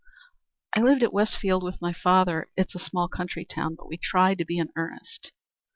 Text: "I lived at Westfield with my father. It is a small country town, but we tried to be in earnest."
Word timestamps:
"I 0.75 0.81
lived 0.81 1.03
at 1.03 1.13
Westfield 1.13 1.61
with 1.61 1.79
my 1.79 1.93
father. 1.93 2.49
It 2.57 2.69
is 2.69 2.73
a 2.73 2.79
small 2.83 3.07
country 3.07 3.45
town, 3.45 3.75
but 3.75 3.87
we 3.87 3.97
tried 3.97 4.39
to 4.39 4.45
be 4.45 4.57
in 4.57 4.69
earnest." 4.75 5.31